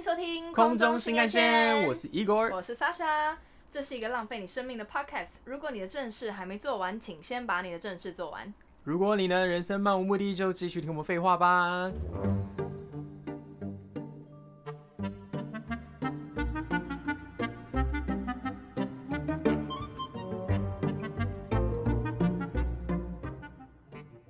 [0.00, 3.36] 迎收听空中新干线，我是 Igor，我是 Sasha。
[3.70, 5.40] 这是一个浪费你生命的 podcast。
[5.44, 8.54] 如果你的正事还没做完，请先把你的正事做完。
[8.82, 11.92] 如果你的人生漫无目的，就继续听我们废话吧。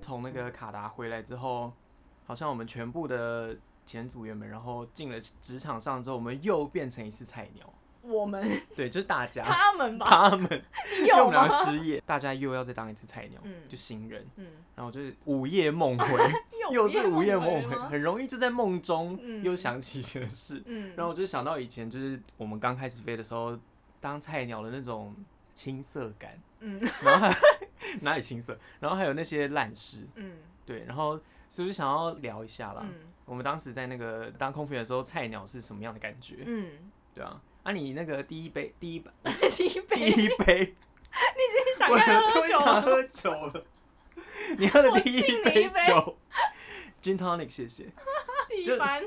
[0.00, 1.72] 从那个卡达回来之后，
[2.26, 7.72] 好像我们全部的前组员们，然后进了职场上之后，我们又变成一次菜鸟。
[8.02, 8.42] 我们
[8.74, 10.48] 对，就是大家， 他们吧，他们，
[11.00, 11.54] 因为有吗我们两个？
[11.54, 13.54] 失业，大家又要再当一次菜鸟，嗯。
[13.68, 16.06] 就新人，嗯，然后就是午夜梦回，
[16.72, 19.44] 又是午夜梦回，很容易就在梦中嗯。
[19.44, 23.58] 又想起以前的事，嗯，然后我就想到以前就是我们刚开始飞的时候，
[24.00, 25.14] 当菜鸟的那种
[25.52, 26.80] 青涩感，嗯。
[27.04, 27.36] 然后还
[28.00, 30.38] 哪里青涩，然后还有那些烂事，嗯。
[30.64, 32.94] 对，然后所以就想要聊一下啦，嗯
[33.30, 36.38] 我们当时在那个当空服员的时候，菜鸟是什么样的感觉？
[36.44, 36.68] 嗯，
[37.14, 39.08] 对啊，啊你那个第一杯第一杯
[39.54, 40.74] 第一第杯一杯。
[41.88, 43.64] 我想开始喝都想酒了，喝酒了。
[44.58, 46.18] 你喝的第一杯酒，
[47.00, 47.86] Gin Tonic，谢谢。
[48.48, 49.04] 第一班，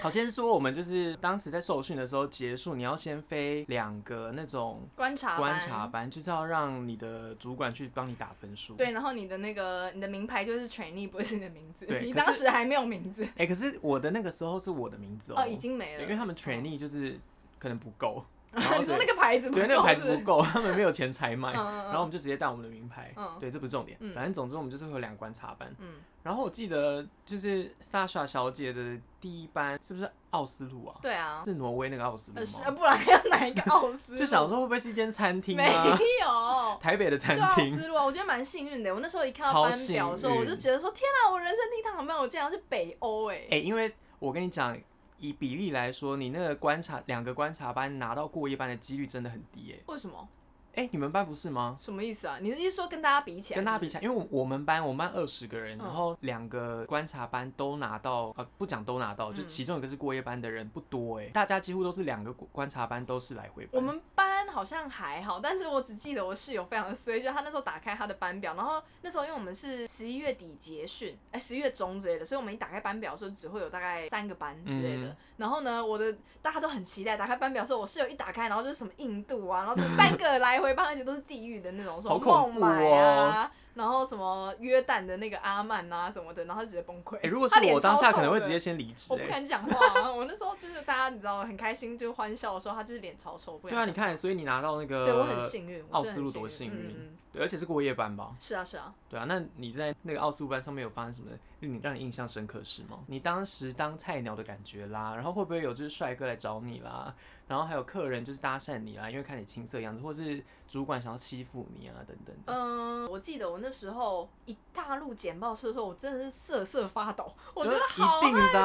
[0.00, 5.86] 好，先说我们就是当时在受训的时候结束，你要先飞两个那种观察观察。
[5.86, 8.74] 班，就是要让你的主管去帮你打分数。。
[8.76, 11.86] 对，然后你的那个你的名牌就是 trainee，不是你的名字。
[11.86, 16.02] 你对可是当时还没有名字哎、可是我的那个时候是我的名字哦、哦，已经没了。
[16.02, 17.18] 因为他们 trainee 就是
[17.58, 23.12] 可能不够， 然哦后你说那个牌子不对那个牌子不够，他们没有钱采买，然后我们就直接带我们的名牌。
[23.16, 25.74] 嗯对，这不是重点，嗯反正总之我们就是会有两个观察班。
[25.78, 25.94] 嗯，
[26.26, 30.98] 然后我记得就是 Sasha 小姐的第一班是不是奥斯陆啊？
[31.00, 32.70] 对啊，是挪威那个奥斯陆吗？
[32.72, 34.18] 不然还要哪一个奥斯陆？
[34.18, 35.96] 就想说会不会是一间餐厅没啊？
[36.22, 36.78] 有。
[36.82, 38.92] 台北的餐就奥斯陆啊，我觉得蛮幸运的。
[38.92, 44.76] 我那时候一看到班表的时候，我就觉得说：天啊，我人生第一趟航班，我竟然要去北欧哎、哎、因为我跟你讲，
[45.18, 50.28] 以比例来说，你那个观察两个观察班拿到过夜班的几率真的很低哎、为什么？
[50.76, 51.76] 哎、你们班不是吗？
[51.80, 52.38] 什么意思啊？
[52.40, 53.56] 你的意思说跟大家比起来？
[53.56, 63.72] 跟大家比起来，因为我我们班我们班二十个人，嗯然后两个观察班都拿到，呃，不讲都拿到，就嗯其中一个是过夜班的人不多哎，大家几乎都是两个观察班都是来回班。
[63.72, 64.15] 我们班
[64.56, 75.08] 好像还好，但是我只记得我室友非常的衰，就他那时候打开他的班表，然后那时候因为我们是十一月底结训，哎、十一月中之类的，所以我们一打开班表的时候只会有大概三个班之类的。
[75.08, 83.52] 嗯然后呢，我的大家都很期待打开班表的时候，我室友一打开，然后就是什么印度啊，然后就三个来回班，而且都是地狱的那种，什么孟买啊。
[83.76, 87.16] 哦然后什么约旦的那个阿曼啊什么的，然后就直接崩溃。
[87.18, 89.28] 哎、如果是我当下可能会直接先离职我不哎。
[89.28, 98.34] 敢讲话、啊，我那时候就是大家你知道很开心就欢笑的时候，他就是脸超臭，对啊，你看，所以你拿到那个对我很幸运，我奥斯陆多幸运幸嗯嗯对，而且是过夜班吧？
[98.40, 101.28] 是啊是啊，对啊，那你在那个奥数班上面有发生什么
[101.60, 103.00] 令你让你印象深刻的事吗？
[103.08, 107.14] 你当时当菜鸟的感觉啦，然后会不会有就是帅哥来找你啦，
[107.46, 112.34] 然后还有客人就是搭讪你啦，因为看你青涩样子，或是主管想要欺负你啊等等。
[112.46, 118.60] 嗯，我记得我那时候一踏入简报室的时候，我真的是瑟瑟发抖，我觉得好一定的、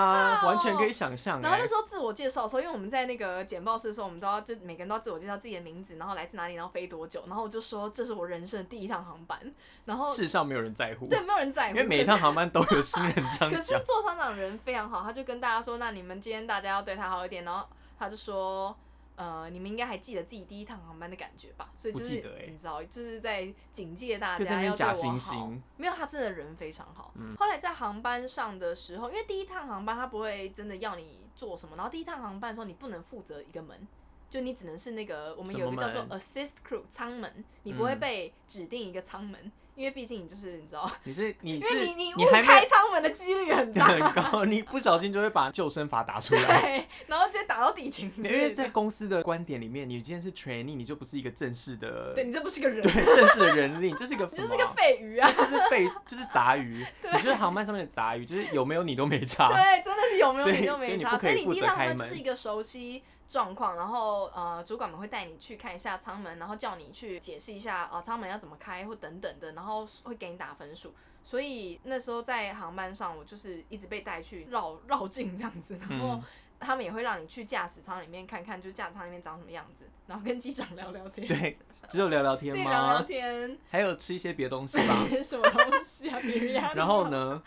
[0.46, 1.42] 完全可以想象、欸。
[1.42, 9.39] 然后那时候自我介绍的时候，因为我们在那个简报室的时候，我们都要就每个人都要自我介绍自己的名字，然后来自哪里，然后飞多久，然后我就说这是我人生的第一趟航班，
[9.85, 13.83] 然后事实上没有人在乎，对没有人在乎，因为每一趟航班都有新人 这可是样讲。
[13.83, 17.66] 座舱长人非常好，他就跟大家说，那你们今天大家要对他好一点，然后
[17.97, 18.75] 他就说。
[19.17, 21.69] 呃，你们应该还记得自己第一趟航班的感觉吧？
[21.77, 25.17] 所以就是你知道，就是在警戒大家要对我假惺好。
[25.17, 27.11] 惺，没有，他真的人非常好。
[27.16, 33.88] 嗯后来在航班上的时候，因为第一趟航班他不会真的要你做什么，然后第一趟航班的时候你不能负责一个门，
[34.31, 38.00] 就你只能是那个我们有一个叫做 assist crew 舱门，你不会嗯。
[38.00, 43.86] 被指定一个舱门，因为毕竟你就是你知道， 你是 你因为是你你你误开舱门的几率很大。
[43.91, 46.62] 很高，你不小心就会把救生筏打出来。
[46.62, 55.31] 对，然后直接打到地勤之类的，因为在公司的观点里面，你今天是 trainee，你就不是一个正式的，对你这不是个人，对正式的人力，你就是一个你就是个废鱼啊！
[55.31, 56.84] 就是废，就是杂鱼，
[57.14, 59.50] 你就是航班上面的杂鱼，就是有没有你都没差。
[59.50, 70.93] 对，真的是有没有你都没差，所以你第一趟就是一个熟悉状况，然后呃，主管们会带你去看一下舱门，然后叫你去解释一下哦舱门要怎么开或等等的，然后会给你打分数。
[71.23, 76.23] 所以那时候在航班上，我就是一直被带去绕 绕境这样子，然后嗯，
[76.59, 81.57] 他们也会让你去驾驶舱里面看看，就驾驶舱里面长什么样子，然后跟机长聊聊天，对，
[81.87, 83.01] 只有聊聊天对，聊聊？
[83.03, 85.07] 天，还有吃一些别的东西吧。
[85.23, 86.19] 什么东西啊？
[86.22, 87.07] 比如 然后？
[87.07, 87.41] 呢？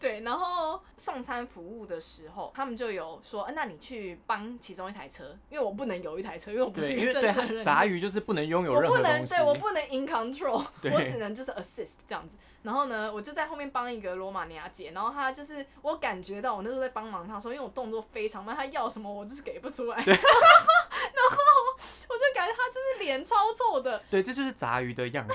[0.00, 7.62] 对，然后送餐服务的时候，他们就有说，呃那你去帮其中一台车，因为我不能有一台车，因为我不，是一个正常人。
[7.62, 12.36] 杂鱼就是不能拥有我不能，任何东西对，我不能 in control， 我只能就是 assist 这样子。
[12.62, 20.16] 然后呢，我就在后面帮一个罗马尼亚姐，然后她就是我感觉到我那时候在帮忙她的时候，因为我动作非常慢，她要什么我就是给不出来， 然后
[22.08, 25.34] 我就感觉她就是脸超臭的，对，这就是杂鱼的样子，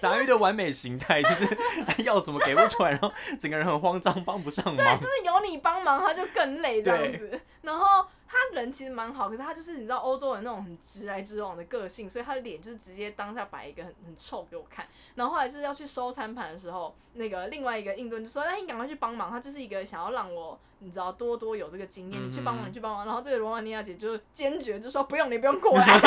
[0.00, 1.56] 杂鱼的完美形态就是
[2.04, 5.06] 要什么给不出来，然后整个人很慌张，帮不上忙对就。
[5.06, 7.40] 是有你帮忙，他就更累这样子。
[7.62, 14.86] 然后他人其实蛮好，可是他就是你知道欧洲人那种很直来直往的个性，所以他的脸就是直接当下摆一个很很臭给我看。
[15.14, 23.06] 然后后来就是要去收餐盘的时候，那个另外一个印度人就说：“那你赶快去帮忙。”他就是一个想要让我你知道多多有这个经验，你去帮忙，嗯你去帮忙。
[23.06, 25.86] 然后这个罗马尼亚姐就坚决就说：“不用，你不用过来。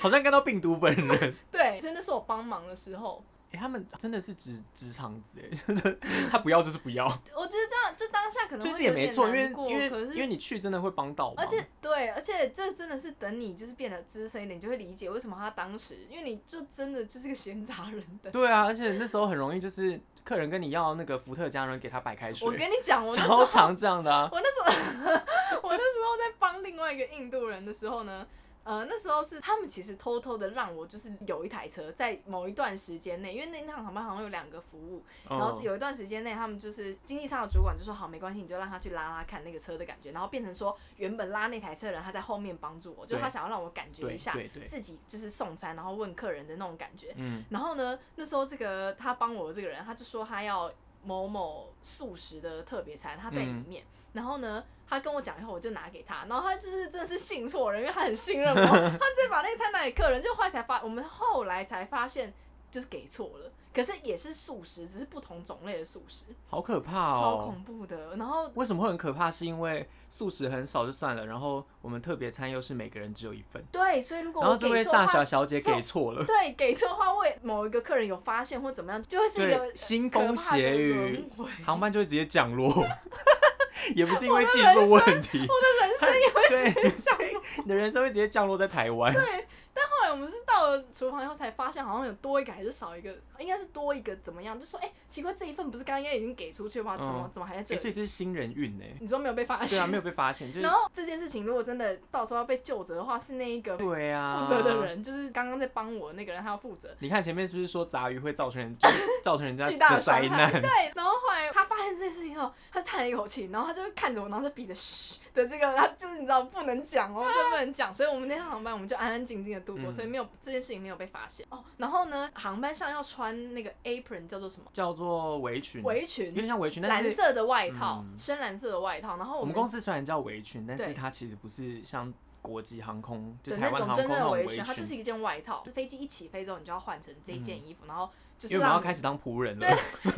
[0.00, 5.98] 好像看到病毒本人。”对，所以那是我帮忙的时候，哎、他们真的是直直肠子哎， 就是
[6.30, 18.30] 他不要就是不要，我觉得这样就当下可能就是也没错，因为因为因为你去真的会帮到我，而且对，而且这真的是等你就是变得资深一点，你就会理解为什么他当时，因为你就真的就是个闲杂人等。
[18.30, 24.28] 对啊，而且那时候很容易就是客人跟你要那个伏特加，然后给他白开水我，跟你讲，我超常这样的啊。
[24.30, 25.12] 我那时候
[25.66, 28.26] 我那时候在帮另外一个印度人的时候呢，
[28.68, 44.36] 呃，那时候是他们其实偷偷的让我就是有一台车，在某一段时间内，因为那趟航班好像有两个服务，然后是嗯有一段时间内，他们就是经济舱的主管就说好，没关系，你就让他去拉拉看那个车的感觉，然后变成说原本拉那台车的人他在后面帮助我，就对他想要让我感觉一下
[44.66, 47.14] 自己就是送餐，然后问客人的那种感觉。
[47.16, 50.70] 嗯，然后呢，那时候这个他帮我的这个人，他就说他要
[51.02, 53.84] 某某素食的特别餐，他在里面。
[54.12, 56.24] 然后呢，他跟我讲以后，我就拿给他。
[56.28, 60.22] 然后他就是真的是信错人，因为他很信任我， 他直接把那个餐拿给客人。
[60.22, 62.32] 就后来才发，我们后来才发现
[62.70, 63.50] 就是给错了。
[63.72, 67.44] 可是也是素食，只是不同种类的素食，好可怕哦超哦。
[67.46, 68.16] 恐怖的。
[68.16, 69.30] 然后为什么会很可怕？
[69.30, 81.24] 是因为素食很少就算了，然后我们特别餐又是每个人只有一份，对，所以如果然后这位大小小姐给错了，对给错的话，为某一个客人有发现或怎么样，就会是一个对，腥风血雨。
[81.64, 82.84] 航班就会直接降落，
[83.94, 87.42] 也不是因为技术问题，我的人生 也会直接降落。
[87.58, 89.12] 你的人生会直接降落在台湾。
[89.12, 94.58] 对，但后来我们是到了厨房以后才发现，好像有多一个还是少一个，应该是多一个怎么样？
[94.58, 96.96] 就说哎、奇怪，这一份不是刚刚应该已经给出去吗？
[96.96, 97.92] 怎么嗯怎么还在这哎，所以？
[97.92, 98.84] 这是新人运呢。
[99.00, 99.78] 你说没有被发现？
[99.78, 104.78] 对啊，没有被发现， 就是然后这件事情如果真的到时候要被救责的话，是那一个负对啊负，责的。
[104.78, 106.88] 人，就是刚刚在帮我那个人，他要负责。
[107.00, 110.62] 你看前面是不是说杂鱼会造成人，就是 造成人家 巨大的灾伤害，难？
[110.62, 110.70] 对。
[110.94, 121.64] 然后后来他发现这件事情后，他叹了一口气，然后他就看着我，然后就比着嘘的这个，他就是你知道不能讲哦，这不能讲，所以我们那趟航班我们就安安静静的度过，嗯所以没有这件事情没有被发现哦。
[121.76, 124.70] 然后呢，航班上要穿那个 apron 叫做什么？
[124.72, 129.16] 叫做围裙，围裙有点，像围裙，但是蓝色的外套，嗯深蓝色的外套。
[129.16, 135.64] 然后们我们公司虽然叫围裙，但是它其实不是像国际航空，就的台湾航空那种真正那种围的围裙，它就是一件外套。
[135.74, 138.08] 飞机一起飞之后，你就要换成这一件衣服，然后
[138.38, 139.66] 就是因为我们让要开始当仆人了。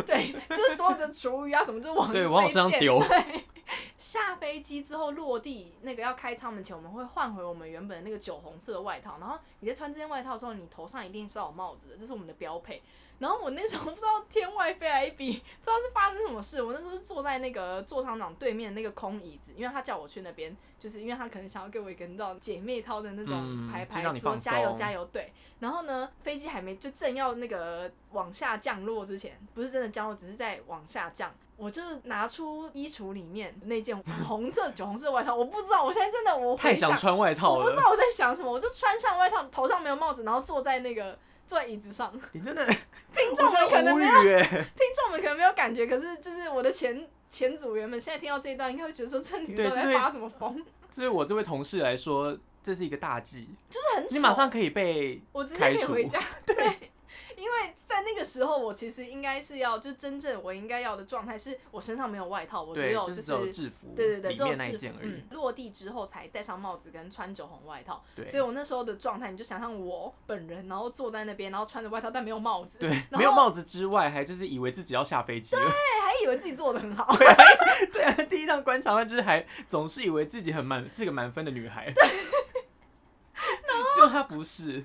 [0.07, 3.45] 对，就是所有的厨余啊什么，就往对往我身上丢对，
[4.11, 9.19] 下飞机之后落地，那个要开舱门前，我们会换回我们原本的那个酒红色的外套。
[9.21, 12.83] 然后你在穿这件外套的时候，你头上一定是要有帽子的，这是我们的标配。
[13.21, 16.61] 然后我那时候不知道天外飞来一笔，不知道是发生什么事。
[16.61, 25.33] 我那时候是坐在那个座舱长对面那个空椅子，因为他叫我去那边，就是因为他可能想要给我一个你知道姐妹掏的那种嗯牌牌，说加油加油，对。
[25.61, 31.31] 然后呢，飞机还没就正要那个往下降落之前，不是真的降落，只是在往下降。
[31.61, 33.95] 我就拿出衣橱里面那件
[34.27, 42.11] 红色酒红色的外套，我不知道，我现在真的我太想，穿外套了，我不知道我在想什么，我就穿上外套，头上没有帽子，然后坐在那个坐在椅子上。
[42.33, 42.65] 你真的，
[43.13, 44.39] 听众们可能没有。
[44.41, 50.65] 听众们可能没有感觉，可是就是我的前前组员们现在听到这一段，应该会觉得说这女的在发什么疯，
[50.97, 56.19] 对于我这位同事来说，这是一个大忌，就是很你马上可以被我直接可以回家。
[56.47, 56.91] 对，
[57.37, 75.63] 因为在那个时候，我其实应该是要，就真正我应该要的状态是，我身上没有外套，我只，有就是制服，对对对，只有制服一件而已嗯。，落地之后才戴上帽子跟穿酒红外套，对所以我那时候的状态，你就想象我本人，然后坐在那边，然后穿着外套但没有帽子，对， 没有帽子之外，还就是以为自己要下飞机了。
[75.63, 77.15] 对，还以为自己做的很好
[77.93, 81.93] 对啊，第一趟观察完就是还总是以为自己很满，是个满分的女孩。
[81.93, 82.03] 就
[84.11, 84.85] 她不是，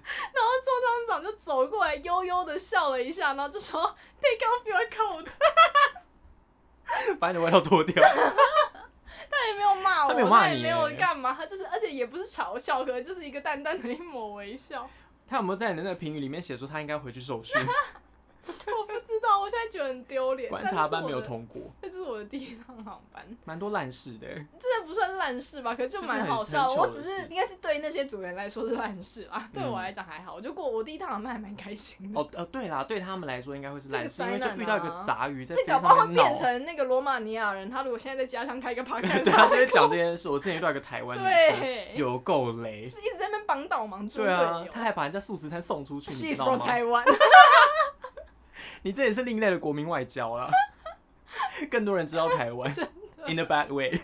[1.05, 5.27] 舱长就走过来，悠悠的笑了一下，然后就说 “Take off your coat”，
[7.19, 8.03] 把你的外套脱掉。
[9.29, 14.89] 他也没有骂我，他没有骂你也没有耶干嘛，他就是，而且也不是嘲笑，可能就是一个淡淡的一抹微笑。
[15.27, 17.59] 他有没有在你的那个评语里面写说他应该回去受训？
[18.77, 20.49] 我不知道，我我现在觉得很丢脸。
[20.49, 24.45] 观察班没有，通过，这是我的第一趟航班，蛮多烂事的欸。
[24.59, 25.75] 这不算烂事吧？
[25.75, 26.73] 可是就蛮好笑的。
[26.73, 30.33] 我只是应该是对那些组员来说是烂事啦，对我嗯来讲还好。
[30.33, 32.19] 我就过我第一趟航班还蛮开心的。
[32.19, 40.27] 哦呃，对啦，对他们来说应该会是烂事，因为就遇到一个啊杂鱼在飞这搞不好变，成那个罗马尼亚人，他如果现在在家乡开一个 podcast，对，他就会讲这件事。
[40.27, 42.83] 我之前遇到一个台湾女生，对，有够雷。
[42.85, 44.65] 一直在那边帮倒忙，猪对啊，。
[44.73, 47.05] 他还把人家素食餐送出去，你知道吗？Taiwan。
[48.85, 50.47] 你这也是另类的国民外交啦，
[51.71, 52.71] 更多人知道台湾，
[53.27, 53.99] in a bad way。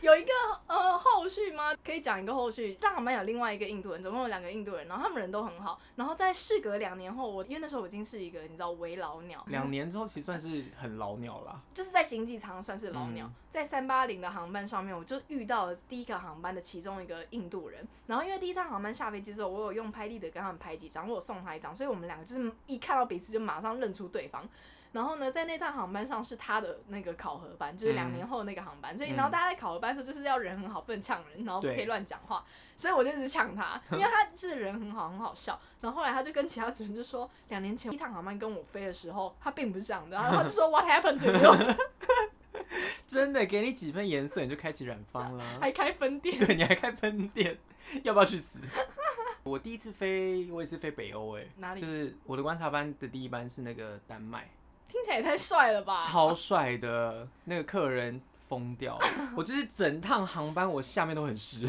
[0.00, 0.30] 有一个
[0.66, 1.74] 呃后续吗？
[1.84, 2.74] 可以讲一个后续。
[2.74, 5.78] 上航班有另外一个印度人，总共有两个印度人，然后他们人都很好。
[5.96, 11.60] 然后在事隔两年后，我因为那时候我已经是一个你知道为老鸟，两年之后其实算是很老鸟啦。
[11.74, 17.86] 就是在经济舱算是老鸟，在三八零的航班上面，我就遇到了第一个航班的其中一个印度人。
[18.06, 24.48] 然后因为第一趟航班下飞机之后，我有用拍立得跟他们拍几张，我有送他一张，所以我们两个就是一看到彼此就马上认出对方。
[24.92, 32.44] 然后呢，在那趟航班上是他的那个考核班，就是两年后那个航班，所以嗯然后大家在考核班的时候就是要人很好，不能呛人，然后不可以对乱讲话，
[32.76, 35.58] 所以我就一直呛他，因为他就是人很好，很好笑。
[35.80, 41.74] 然后后来他就跟其他主任就说，两年前一趟航班跟我飞的时候，他并不是这样的，然后他就说 What happened to you？
[43.06, 45.44] 真的，给你几分颜色你就开启染坊了。
[45.60, 46.38] 还开分店。
[46.38, 47.58] 对，你还开分店，
[48.04, 48.58] 要不要去死？
[49.42, 54.48] 我第一次飞，我也是飞北欧，哎，哪里就是我的观察班的第一班是那个丹麦，
[54.90, 56.00] 听起来也太帅了吧！
[56.00, 58.98] 超帅的，那个客人疯掉，
[59.36, 61.64] 我就是整趟航班我下面都很湿，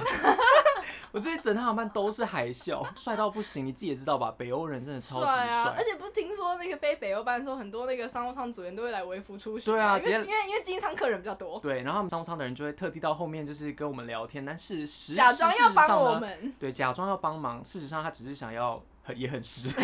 [1.11, 4.33] 我这整趟航班都是海啸，帅到不行，你自己也知道吧？
[4.35, 5.75] 北欧人真的超级帅啊！
[5.77, 9.71] 而，且不是听说那个飞北欧班的时候，很多那个商务舱组员都会来微服出巡。
[9.71, 16.53] 对啊因为因为因为经济舱客人比较多，对，然后他们商务舱的人就会特地到后面就是跟我们聊天，但是实假装要帮我，们。
[16.59, 19.69] 对，假装要帮忙，事实上他只是想要很也很湿。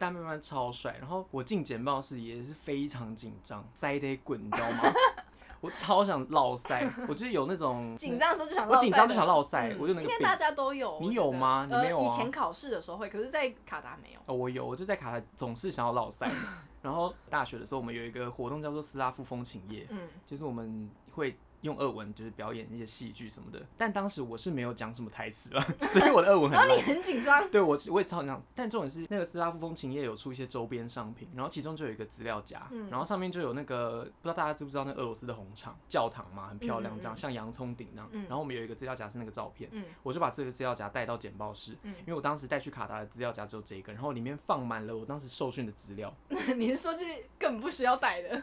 [0.00, 4.78] 大妹妹超帅，然后我进简报室也是非常紧张，塞得滚，你知道吗？
[5.60, 10.34] 我超想落塞，我就是有那种 紧张的时候就想我紧张就想落落塞，我就那个病应该大。
[10.34, 10.98] 家都有。
[11.02, 14.20] 你有吗你呃没有啊以前考试的时候会，可是，在卡达没有。
[14.24, 16.26] 哦，我有，我就在卡达总是想要落塞。
[16.80, 23.60] 然后大学的时候，我们有一个活动叫做斯拉夫风情夜，嗯，就是我们会用俄文就是表演一些戏剧什么的。
[23.76, 26.82] 但当时我是没有讲什么台词了， 所以我的俄文很然后你。
[26.82, 38.08] 很紧张，对我我也超紧张，但重点是那个斯拉夫风情夜有出一些周边商品，然后其中就有一个资料夹，嗯然后上面就有那个不知道大家知不知道那俄罗斯的红场教堂嘛，很漂亮，嗯嗯这样、像洋葱顶那样。
[38.12, 46.12] 嗯然后我们有一个资料夹是那个照片，嗯我就把这个资料夹带到简报室，嗯因为我当时带去卡达的资料夹只有这一个，然后里面放满了我当时受训的资料。
[46.56, 48.42] 你是说就是根本不需要带的？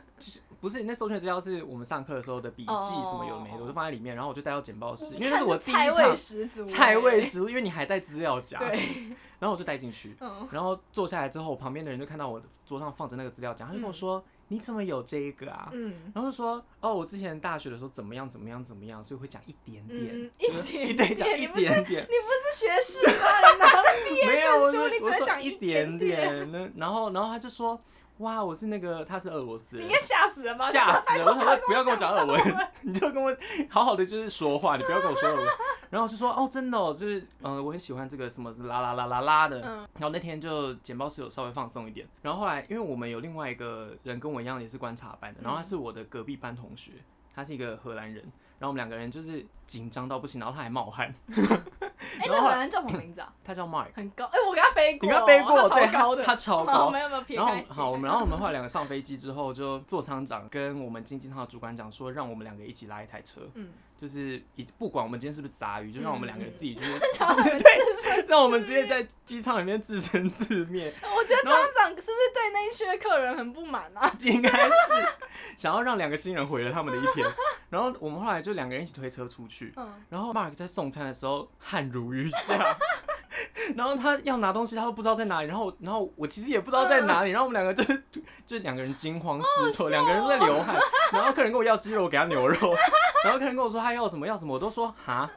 [0.60, 8.80] 不是，那受训的资料是我们上课的时候的笔记什么有的没的，哦我就放在里面，然后我就带到简报室，因为那是我 第一看菜味十足欸，菜味十足，因为你还带资料夹，对，
[9.40, 16.12] 然后我就带进去， 嗯，然后坐下来之后，旁边的人就看到我桌上放着那个资料夹，他就跟我说：“你怎么有这个啊？”嗯。
[16.14, 20.90] 然后就说：“哦，我之前大学的时候怎么样怎么样怎么样，所以会讲一点点，嗯， 一点。
[20.90, 21.84] 一对讲一点点。
[21.86, 23.14] 点，你不是学士吗？
[23.54, 26.50] 你拿了毕业没有，证书，你只会讲一一点点。
[26.50, 27.80] 点，那然后然后他就说：
[28.20, 30.70] 哇，我是那个他是俄罗斯人你应。”该吓死了吧？
[30.72, 31.26] 吓死了！
[31.26, 32.42] 我想说不要跟我讲俄文，
[32.82, 33.36] 你就跟我
[33.70, 35.46] 好好的就是说话，你不要跟我说俄文。
[35.90, 39.62] 然后我就说哦，真的哦，就是嗯、呃我很喜欢这个什么啦啦啦啦啦的。
[39.62, 42.08] 嗯然后那天就简报室有稍微放松一点。
[42.22, 46.92] 然后后来因为我们有另外一个人跟我一样也是观察班的，然后他是我的隔壁班同学，
[47.34, 48.24] 他是一个荷兰人。
[48.60, 51.14] 然后我们两个人就是紧张到不行，然后他还冒汗。
[52.28, 53.34] 哎，那荷兰人叫什么 名字啊？
[53.44, 56.90] 他叫 Mike，很高，哎，我给他飞过，你跟他飞过，他对，超高的，他超好，高。
[56.90, 57.54] 没有没有撇然后。
[57.70, 67.00] 好，我们然后我们后来两个上飞机之后，就座舱长跟我们经济舱的主管讲说，让我们两个一起拉一台车，嗯，就是一不管我们今天是不是杂鱼，就让我们两个人自己就是、
[67.60, 74.12] 对，让我们直接在机舱里面自生自灭，我觉得厂长是不是对那一区的客人很不满啊？
[74.22, 74.74] 应该是
[75.56, 77.28] 想要让两个新人毁了他们的一天。
[77.70, 82.78] 然后我们后来就两个人一起推车出去，嗯，然后 Mark 在送餐的时候汗如雨下。
[83.76, 85.48] 然后他要拿东西，他都不知道在哪里。
[85.48, 87.32] 然后，然后我其实也不知道在哪里。
[87.32, 88.04] 然后我们两个就是，
[88.46, 90.80] 就是两个人惊慌失措，两个人都在流汗。
[91.12, 92.76] 然后客人跟我要鸡肉，我给他牛肉。
[93.26, 95.30] 然后客人跟我说他要什么要什么，我都说哈。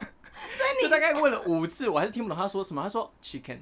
[0.53, 2.83] 所以就大概问了五次，我还是听不懂他说什么。
[2.83, 3.59] 他说 chicken，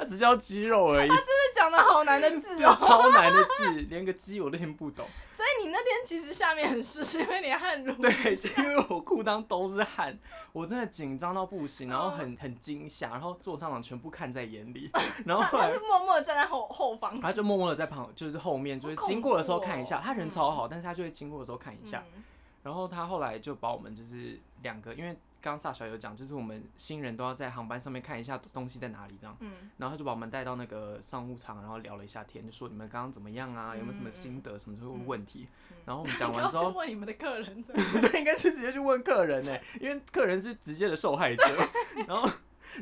[0.00, 2.74] 他只叫肌肉而已，他真的讲的好难的字哦。
[2.80, 5.06] 超难的字，连个鸡我都听不懂。
[5.30, 10.18] 所以你那天其实下面很湿，是因为你汗如对，是因为我裤裆都是汗，
[10.52, 14.90] 我真的紧张到不行，然后很很惊吓，然后座上长全部看在眼里，
[15.26, 20.02] 然后 后来他就默默的站在后后方，他就默默的在旁，就是后面，就是经过的时候看一下，哦。
[20.02, 22.24] 他人超好，但是他就会经过的时候看一下，嗯
[22.62, 29.34] 然后他后来就把我们就是两个，因为刚刚萨小有讲，就是我们新人都要在航班上面看一下东西在哪里这样。
[29.40, 33.74] 嗯，然后他就把我们带到那个商务舱，然后聊了一下天，就说你们刚刚怎么样啊？
[33.74, 34.58] 有没有什么心得？
[34.58, 35.48] 什么问问题？
[35.86, 37.82] 然后我们讲完之后，问你们的客人怎么？
[38.02, 41.42] 对，应该是直接去问客人呢，因为客人是直接的受害者。
[42.06, 42.28] 然后，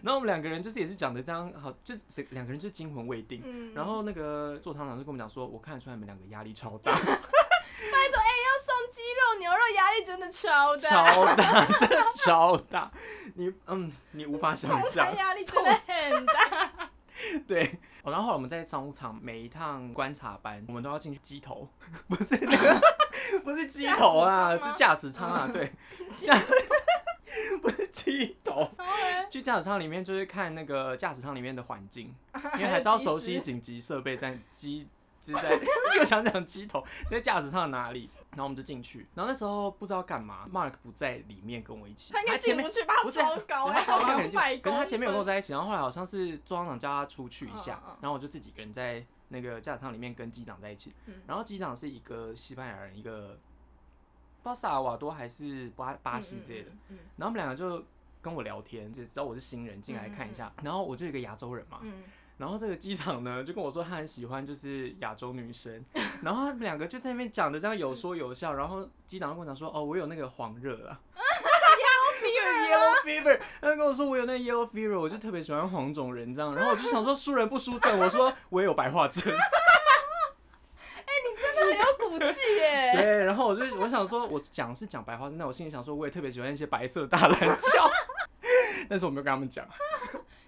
[0.02, 3.40] 然后我们两个人就是也是讲的这样，好，就是两个人就是惊魂未定。
[3.44, 7.06] 嗯然后那个座舱长就跟我们讲说，我看得出来你们两个压力超大，送
[8.90, 12.90] 鸡肉牛肉压力真的超大，超大， 真的超大。
[13.35, 15.07] 你嗯，你无法想象。
[15.16, 16.90] 压力真的很大。
[17.49, 17.64] 对，
[18.02, 21.68] 哦，然后后来我们在商务场每一趟观察班，我们都要进去机头，
[22.09, 22.80] 不是那个，
[23.45, 25.73] 不是机头啊，就驾驶舱啊，对，
[26.12, 26.40] 驾，
[27.61, 28.71] 不是机头。
[29.28, 32.14] 去驾驶舱里面就是看那个驾驶舱里面的环境，
[32.54, 34.87] 因为还是要熟悉紧急设备在机，
[35.21, 35.59] 就是在
[35.97, 42.95] 又想讲机头在驾驶舱的哪里，然后我们就进去，然后那时候不知道干嘛，Mark 不在里面跟我一起，他应该进不去吧？
[43.02, 45.37] 不是超高哎，对他超高可能进可是他前面有跟我在。
[45.37, 53.38] 一起，然后后来好像是座舱长叫他出去一下，嗯嗯嗯然后我就自己一个人在那个驾驶舱里面跟机长在一起，嗯然后机长是一个西班牙人，一个
[54.42, 57.85] 不知道萨尔瓦多还是巴巴西之类的，嗯然后我们两个就
[58.23, 62.04] 跟我聊天，只知道我是新人进来看一下，然后我就一个亚洲人嘛，嗯，
[62.38, 65.85] 然后这个机长呢就跟我说他很喜欢就是亚洲女生，
[66.23, 70.99] 然后他们两个就在那边讲的这样有说有笑，然后机长就跟我讲说哦我有那个黄热啊。
[72.28, 82.92] Yellow fever，他就跟我说我有那个 yellow fever，我就特别喜欢黄种人这样，然后我就想说输人不输阵，我说我也有白化症， 哎你真的很有骨气耶。
[82.95, 87.57] 对，然后我就我想说我讲是讲白话症，但我心里想说我也特别喜欢一些白色的大蓝鸟，
[88.88, 89.66] 但是我没有跟他们讲，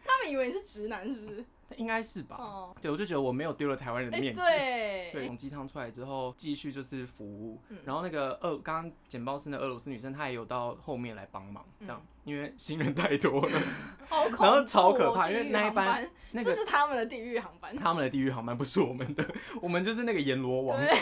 [0.05, 1.45] 他们以为你是直男是不是？
[1.77, 2.37] 应该是吧？
[2.39, 4.41] 哦，对，我就觉得我没有丢了台湾人的哎面子。
[4.41, 7.61] 对， 对，从机舱出来之后，继续就是服务。
[7.69, 13.61] 嗯然后那个俄刚刚简报室的俄罗斯女生，她也有到后面来帮忙，这样，嗯因为新人太多了，
[14.09, 17.75] 好恐怖哦 然后超可怕因为那一班那个这是他们的地狱航班。
[17.77, 19.27] 他们的地狱航班不是我们的，
[19.63, 20.95] 我们就是那个阎罗王，对，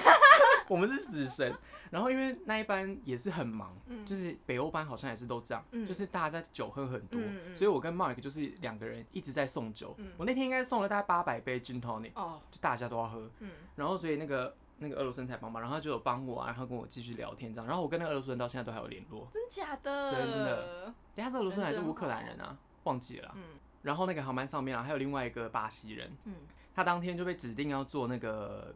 [0.69, 1.55] 我们是死神。
[1.91, 7.19] 然后因为那一班也是很忙，嗯就是北欧班好像也是都这样，嗯就是大家在酒喝很多，
[7.55, 9.95] 所以我跟 Mark 就是两个人一直在送酒。
[9.97, 13.31] 嗯我那天应该送了大概八百杯 gin tonic，哦，就大家都要喝。
[13.39, 19.27] 嗯，然后所以那个那个俄罗斯人才帮忙，然后他就有帮我啊，然后跟我继续聊天这样，然后我跟那个俄罗斯人到现在都还有联络。
[19.33, 20.13] 真假的？
[20.13, 20.95] 真的。
[21.15, 23.33] 等一下这个俄罗斯人还是乌克兰人啊，忘记了。
[23.35, 23.43] 嗯
[23.81, 26.35] 然后那个航班上面啊，还有另外一个巴西人，嗯
[26.75, 28.75] 他当天就被指定要做那个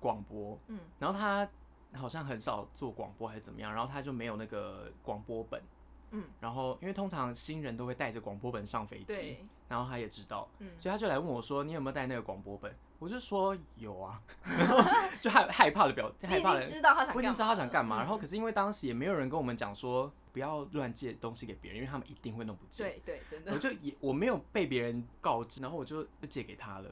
[0.00, 1.48] 广播，嗯然后他
[1.94, 5.62] 好像很少做广播还是怎么样，然后他就没有那个广播本。
[6.10, 14.78] 嗯，然后因为通常新人都会带着广播本上飞机，对，然后他也知道，嗯所以他就来问我说：“你有没有带那个广播本？”我就说有啊， 然后
[15.20, 17.98] 就害害怕的表，害怕的， 知道他想我已经知道他想干嘛。
[17.98, 22.88] 嗯然后可是因为当时也没有人跟我们讲说不要乱借东西给别人，因为他们一定会弄不见。
[22.88, 23.58] 对对，真的我。
[23.58, 26.90] 就也我没有被别人告知，然后我就就借给他了。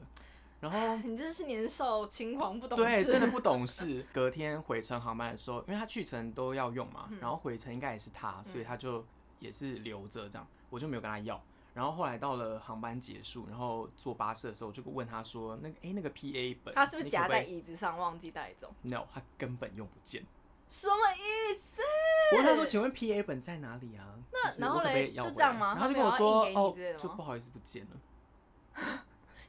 [0.59, 3.11] 然后 你真是年少轻狂，不懂对，事。
[3.11, 4.05] 真的不懂事。
[4.11, 9.05] 隔天回程航班的时候，因为他去程都要用嘛，嗯然后回程应该也是他，所以他就
[9.39, 11.41] 也是留着这样，我就没有跟他要。
[11.73, 20.25] 然后后来到了航班结束，然后坐巴士的时候，我就问他说：“那个哎、那个 P A 本，他是不是夹在椅子上忘记带走？？No，他根本用不见。
[20.67, 21.83] 什么意思？
[22.31, 28.87] 我问他说：“请问 P A 本在哪里啊？”那然后嘞就这样吗然后他就跟我他说没：“有要哦就不好意思不见了。”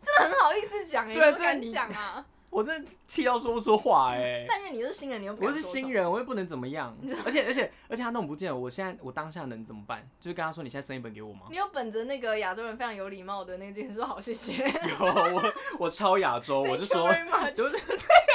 [0.01, 2.25] 真的很好意思讲哎，对不敢讲啊。
[2.51, 10.09] 我真的气到说不出话哎、但因为你是新人，你又不是新人，我又不能怎么样， 而且而且而且他弄不见，我现在我当下能怎么办？
[10.19, 11.43] 就是跟他说你现在生一本给我吗？
[11.51, 17.69] 你有本着那个亚洲人非常有礼貌的那个精神说好谢谢， 有我我超亚洲，我就说对，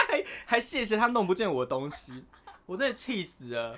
[0.08, 2.24] 还还谢谢他弄不见我的东西，
[2.68, 3.76] 我真的气死了。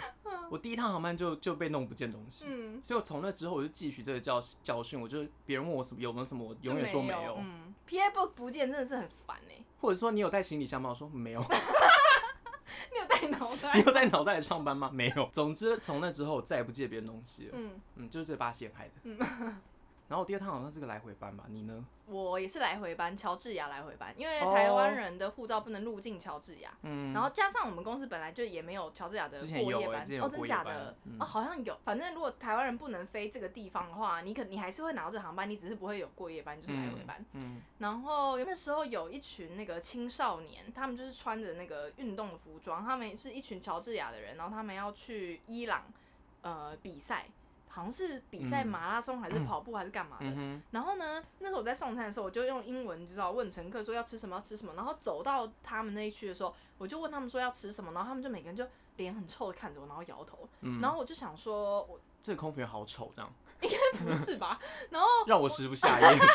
[0.52, 10.90] 我第一趟航班就就被弄不见东西，嗯，所以我从那之后我就汲取这个教教训，我就别人问我什么有没有什么，我永远说没有，嗯，P A book 不见真的是很烦哎，或者说你有带行李箱吗？
[10.90, 11.42] 我说没有。
[12.92, 13.82] 你有带脑袋 你？
[13.84, 14.90] 有带脑袋来上班吗？
[14.92, 15.30] 没有。
[15.32, 17.52] 总之从那之后我再也不借别人东西了。
[17.54, 19.54] 嗯，嗯，就是这巴西人害的。
[20.08, 21.84] 然后我第二趟好像是个来回班吧，你呢？
[22.06, 26.72] 我也是来回班，乔治亚来回班，因为哦台湾人的护照不能入境乔治亚。
[26.84, 31.76] 嗯，然后加上我们公司本来就也没有乔治亚的过夜班哦，真假的、嗯哦，好像有。
[31.84, 37.26] 反正如果台湾人不能飞这个地方的话，你可你还是会拿到这个航班，你只是不会有过夜班，就是来回班。
[37.34, 45.86] 嗯，然后那时候有一群那个青少年，他们就是穿着那个运动服装，他们是一群乔治亚的人，然后他们要去伊朗
[46.44, 47.26] 呃比赛。
[47.76, 50.26] 好像是比赛嗯马拉松还是跑步还是干嘛的。
[50.28, 60.48] 嗯，然后呢，那时候我在送餐的时候，我就用英文，你知道问乘客说要吃什么要吃什么，然后走到他们那一区的时候，我就问他们说要吃什么，然后他们就每个人就脸很臭的看着我，然后摇头。
[60.62, 63.30] 嗯，然后我就想说，我这个空服员好丑，这样
[63.62, 64.58] 应该不是吧？
[64.90, 66.18] 然后让我食不下咽。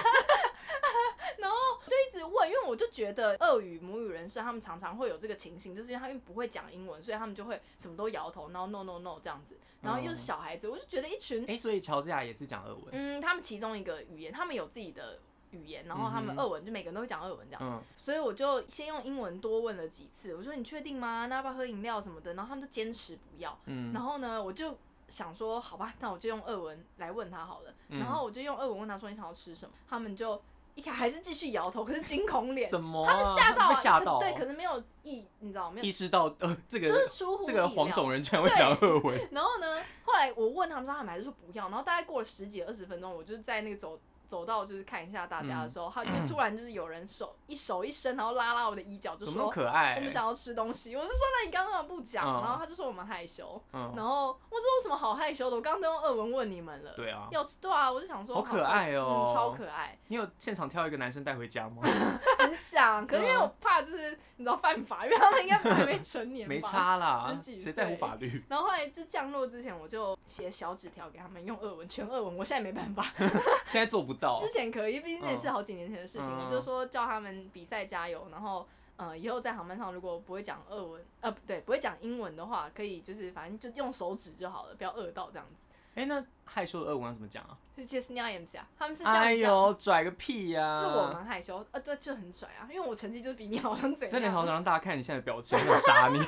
[2.10, 12.86] 直问，因为我就觉得俄语母语人士他们常常会有这个情形，就是因为他们不会讲英文，所以他们就会什么都摇头，然后 no no no 这样子，然后又是小孩子，我就觉得一群哎、所以乔治亚也是讲俄文。
[12.90, 15.20] 嗯，他们其中一个语言，他们有自己的
[15.52, 21.26] 语言，然后他们俄文就每个人都会讲俄文这样，嗯，所以我就先用英文多问了几次，我说你确定吗？
[21.26, 22.34] 那要不要喝饮料什么的？
[22.34, 24.76] 然后他们就坚持不要，嗯，然后呢，我就
[25.08, 27.98] 想说好吧，那我就用俄文来问他好了，嗯。
[27.98, 30.40] 然后我就用俄文问他说你想要吃什么，他们就
[30.74, 32.68] 一开还是继续摇头，可是惊恐脸。
[32.68, 33.12] 什么、啊？
[33.12, 39.28] 他们吓到、吓到、对，可能没有意，你知道没有意识到呃，这个就是出乎这个意料黄种人居然会讲俄文。
[39.30, 41.68] 然后呢，后来我问他们说，他们还是说不要。
[41.68, 43.98] 然后大概过了十几二十分钟，我就是在那个走
[44.30, 50.94] 走到就是看一下大家的时候，嗯他就突然就是有人手一手一伸，然后拉拉我的衣角，就说可爱、我们想要吃东西。
[50.94, 53.60] 我就说那你刚刚不讲，嗯然后他就说我们害羞。
[53.72, 55.56] 嗯，然后我说有什么好害羞的？
[55.56, 56.92] 我刚刚都用俄文问你们了。
[56.94, 61.82] 对啊，要吃对啊，我就想说好可爱哦嗯，超可爱，你有现场挑一个男生带回家吗？
[62.50, 63.06] 很想。
[63.06, 66.54] 可是因为我怕就是你知道犯法，因为他们应该还没成年吧。
[66.54, 68.42] 没差啦 十，几谁在乎岁法律？
[68.48, 72.36] 然后后来就降落之前，我就写小纸条给他们，用俄文，全俄文。
[72.36, 73.06] 我现在没办法，
[73.66, 74.36] 现在做不到。
[74.36, 76.26] 之前可以，毕竟那也是好几年前的事情。
[76.26, 85.62] 嗯我就说叫他们比赛加油，然后呃，以后在航班上如果不会讲俄文，呃，不对，不会讲英文的话，可以就是反正就用手指就好了，不要饿到这样子。
[85.94, 87.57] 哎、那害羞的俄文要怎么讲啊？
[87.76, 89.24] 是 just n e m s 啊，他们是这样讲。
[89.24, 96.18] 哎呦，拽个屁呀、是我蛮害羞，呃，对，就很拽啊，因为我成绩就是比你好像怎样，真的好想让大家看你现在的表情，很想杀你。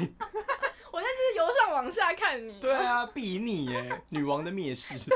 [0.93, 2.61] 我现在就是由上往下看你。
[2.61, 4.95] 对啊，比你耶，女王的蔑视。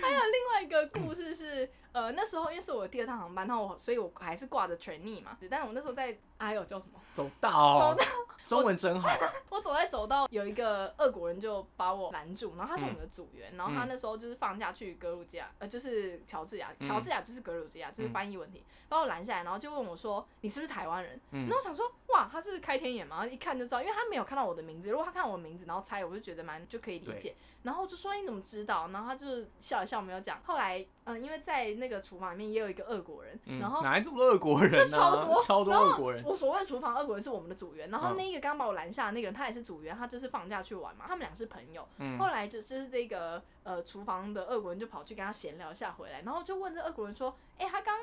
[0.00, 6.98] 还有另外一个故事是，呃，那时候因为是我第二趟航班，然后我所以我还是挂着 trainee 嘛，但是我那时候在，哎呦叫什么？
[7.12, 8.04] 走到，走
[8.46, 9.08] 中文真好。
[9.50, 27.34] 我走在走道，有一个俄国人就把我拦住，然后他是我们的组员，然后他那时候就是放假去格鲁吉亚，呃，就是乔治亚，嗯乔治亚就是格鲁吉亚，就是翻译问题，把我拦下来，然后就问我说：“你是不是台湾人？”嗯然后我想说：“哇，他是开天眼嘛，一看就知道，因为他没有看到我的名字，如果他看我的名字然后猜，我就觉得蛮就可以理解。
[27.62, 29.26] 然后我就说：“你怎么知道？”然后他就
[29.60, 30.40] 笑一笑，没有讲。
[30.44, 36.24] 后来，嗯、因为在那个厨房里面也有一个俄国人，嗯然后哪来这么多俄国人超多超多然后俄国人。
[36.24, 41.86] 我所谓的厨房俄国人是我们的组员，然后嗯那一个刚把我拦下的那个人，他也是组员，他就是放假去玩嘛，他们俩是朋友。
[41.98, 47.96] 嗯后来就就是这个呃厨房的俄国人就跑去跟他闲聊一下回来，然后就问这俄国人说：“哎、他刚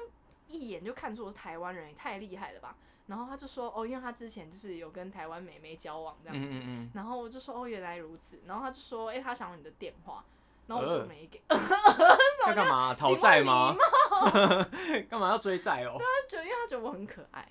[0.49, 2.75] 一眼就看出我是台湾人，也太厉害了吧？”
[3.07, 6.53] 然后他就说：“哦，因为他之前就是有跟台湾美眉交往这样子。
[6.53, 10.23] 嗯嗯然后我就说：“哦，原来如此。”然后他就说：“哎、他想要你的电话。”
[10.67, 11.59] 然后我就呃没给，嗯，
[12.45, 12.93] 要干嘛？
[12.93, 13.75] 讨债吗？
[15.09, 15.95] 干嘛要追债哦？
[15.97, 17.47] 对啊，就因为他觉得我很可爱。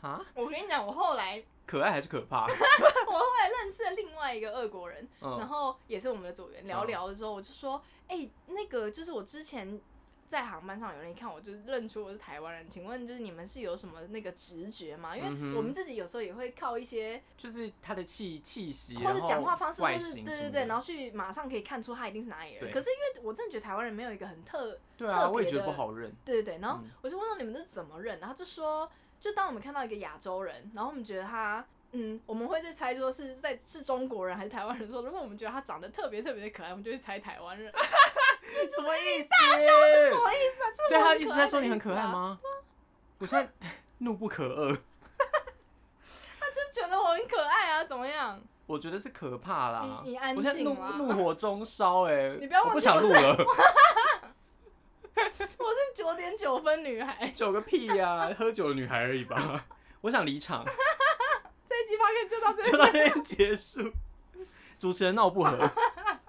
[0.00, 2.46] 啊，我跟你讲，我后来可爱还是可怕？
[3.06, 9.80] 我后来认识了另外一个俄国人，然嗯，后也是我们的组员，聊聊的时候，我就说，哎、那个就是我之前
[10.30, 15.16] 在航班上有人一看我就认出我是台湾人，请问就是你们是有什么那个直觉吗？
[15.16, 22.70] 因为我们自己有时候也会靠一些就是他的气气息，或者讲话方式，或外是对对对，然后去马上可以看出他一定是哪里人。
[22.70, 26.12] 可是因为我真的觉得台湾人没有一个很特，对我也觉得的不好认。
[26.24, 28.88] 对对对，然后嗯我就问到你们是怎么认，然后就说，
[29.18, 31.66] 就当我们看到一个亚洲人，然后我们觉得他。
[31.92, 37.72] 嗯，我们会在猜说是在是中国人还是台湾人说，如果我们觉得他长得特别特别的可爱，我们就会猜台湾人。
[38.70, 39.28] 什么意思？
[39.28, 40.70] 什什么意思啊？
[40.76, 41.78] 就是所以他的意我很可爱思在说你很？
[41.78, 42.38] 可爱吗？
[43.18, 43.48] 我现在
[43.98, 44.78] 怒不可遏，
[46.40, 48.40] 他就觉得我很可爱啊，怎么样？
[48.66, 50.00] 我觉得是可怕啦。
[50.04, 53.36] 你你安我现在怒静吗怒火中烧哎、你不要忘记我不想我录了，
[55.58, 59.66] 我是九点九分女孩，九个屁呀、喝酒的女孩而已吧。
[60.02, 60.64] 我想离场，
[61.68, 62.78] 这一集 p o 就到这就。
[62.78, 63.92] 到这边结束。
[64.78, 65.58] 主持人闹不和，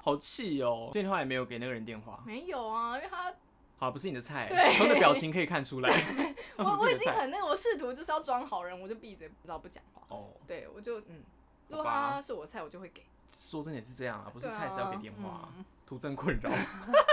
[0.03, 0.89] 好气哦！
[0.91, 3.33] 所以你后来没有给那个人电话，没有啊，因为他
[3.77, 4.47] 好，不是你的菜。
[4.47, 5.89] 对从你的表情可以看出来，
[6.57, 6.97] 我 我已。
[6.97, 10.03] 经很那个，我试图就是要装好人，我就闭嘴，不知道不讲话。
[10.09, 11.23] 哦，对，我就嗯，
[11.67, 13.03] 如果他是我菜，我就会给。
[13.29, 16.51] 说真的也是这样啊，不是菜是要给电话，嗯徒增困扰。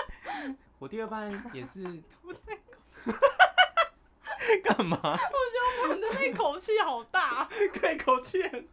[0.78, 2.58] 我第二班也是我在
[4.62, 4.98] 干嘛？
[5.02, 8.68] 我的那口气好大，开口气很，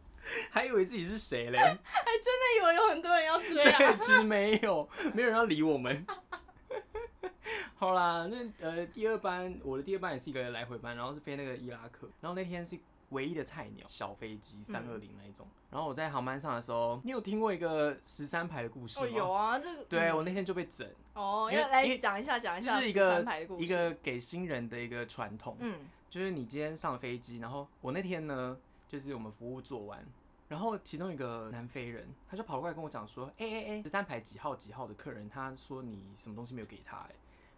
[0.50, 1.58] 还以为自己是谁嘞？
[1.58, 3.96] 还真的以为有很多人要追啊 对，。
[3.98, 6.06] 其实没有，没有人要理我们。
[7.76, 12.76] 好啦，那呃第二班我的第二班也是一个来回班，然后是飞那个伊拉克，然后那天是
[13.10, 15.46] 唯一的菜鸟，小飞机三二嗯零那一种。
[15.70, 19.06] 然后我在航班上的时候，你有听过一个十三排的故事吗？
[19.06, 28.56] 哦，有啊，这个嗯对我那天就被整，哦，要来讲一下讲一下就是一个13排的故事一个给新人的一个传统，嗯就是你今天上了飞机，然后我那天呢，
[28.88, 30.04] 就是我们服务做完，
[30.48, 37.10] 然后其中一个南非人，他就跑过来跟我讲说，哎哎哎，十三排几号几号的客人，他说你什么东西没有给他、哎，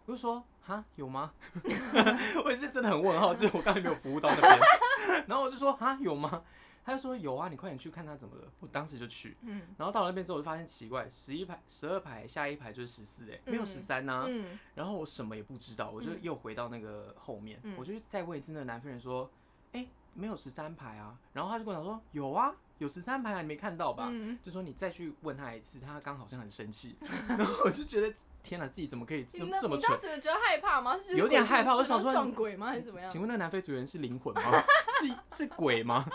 [0.05, 1.33] 我就说哈有吗？
[2.43, 4.59] 我也是真的很问号，就是我刚才没有服务到那边，
[5.27, 6.43] 然后我就说哈有吗？
[6.83, 8.51] 他就说有啊，你快点去看他怎么了。
[8.59, 14.25] 我当时就去，嗯然后到了那边之后，我就发现奇怪，十一排、十二排下一排就是十四，哎，没有嗯十三呐。
[14.27, 19.29] 嗯然后我什么也不知道，我就嗯又回到那个后面，嗯我就再问一次那个南非人说
[19.73, 26.95] ：“哎、没有十三排啊？”然后他就跟我讲说：“有啊，有十三排啊，你没看到吧？”嗯，就说你再去问他一次，他刚好像很生气。
[27.27, 29.71] 然后我就觉得天哪，自己怎么可以这么蠢？
[29.71, 30.97] 你当时有觉得害怕吗？
[30.97, 32.67] 是有点害怕我想说撞鬼吗？
[32.67, 33.09] 还是怎么样？
[33.09, 34.41] 请问那个南非主人是灵魂吗？
[35.31, 36.05] 是是鬼吗？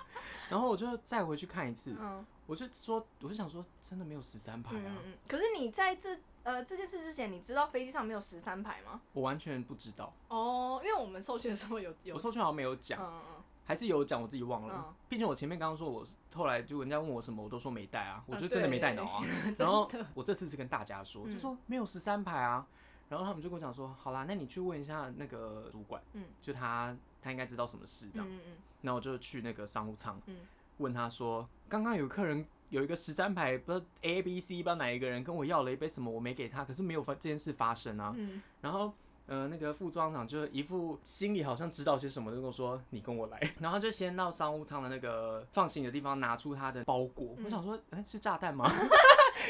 [0.50, 4.96] 然后我就再回去看一次，嗯我就说，我就想说，真的没有十三排啊。
[5.26, 9.00] 可是你在这呃这件事之前，你知道飞机上没有十三排吗？
[9.14, 10.12] 我完全不知道。
[10.28, 14.94] 哦，因为我们受训的时候有有我受训好像没有讲，嗯嗯还是有讲，我自己忘了嗯。
[15.09, 19.24] 毕竟我前面刚刚说我后来就人家问我什么，我都说没带啊，我啊就真的没带脑啊。
[19.59, 22.66] 然后 我这次是跟大家说，嗯就说没有十三排啊。
[23.09, 28.29] 然后他们就跟我讲说，好啦，那你去问一下那个主管，嗯就他他应该知道什么事这样。
[28.29, 30.37] 嗯嗯那我就去那个商务舱，嗯
[30.79, 38.12] 问他说，刚刚有客人有一个十三排，不知道 A B C 不知道哪一个人跟我要了一杯什么，我没给他，可是没有发这件事发生啊。
[38.16, 38.92] 嗯然后
[39.26, 48.70] 呃，那个副装长就一副心里好像知道些什么，就跟我说你跟我来， 然后他就先到商务舱的那个放行李的地方拿出他的包裹，嗯我想说，哎、是炸弹吗？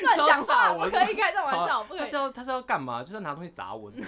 [0.02, 2.16] 乱讲话，不可以开这种玩笑，不可以他是。
[2.16, 3.02] 要他是要干嘛？
[3.02, 4.04] 就是要拿东西砸我是不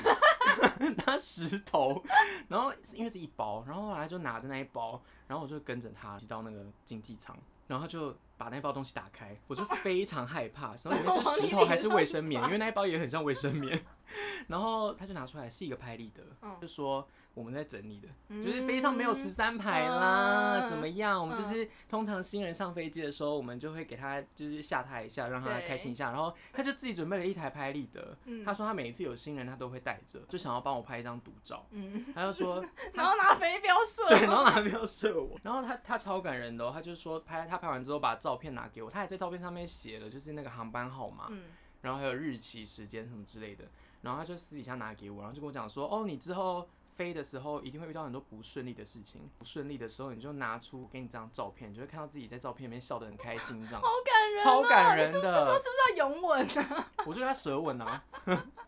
[0.85, 2.03] 是， 拿石头，
[2.49, 13.85] 然后因为是一包，然后后来就拿着那一包，然后我就跟着他骑到那个经济舱，然后他就把那包东西打开，我就非常害怕，然后里面是 石头还是卫生棉，因为那一包也很像卫生棉，
[14.49, 21.21] 然后他就拿出来是一个拍立得，嗯就说我们在整理的，嗯就是飞机上没有十三排啦，嗯怎么样？
[21.21, 34.09] 我们就是通常新人上飞机的时候，我们就会给他就是吓他一下，让他开心一下，然后他就自己准备了一台拍立得，嗯他说他每一次有新人他都会带着，就想要帮我拍一张独照，嗯，他就说 然后拿飞镖射。
[34.09, 41.45] 对，然后拿飞镖射我，然后他他超感人的、哦，他就说拍他拍完之后把照片拿给我，他还在照片上面写了就是那个航班号码，嗯
[41.83, 43.65] 然后还有日期、时间什么之类的，
[44.03, 53.81] 然后他就私底下拿给我，然后就跟我讲说，哦，你之后飞的时候一定会遇到很多不顺利的事情，不顺利的时候你就拿出给你这张照片，你就会看到自己在照片里面笑得很开心这样。
[53.81, 56.93] 好感人、哦，超感人的你是这时候是不是要拥吻啊？
[57.07, 58.05] 我就跟他舌吻啊，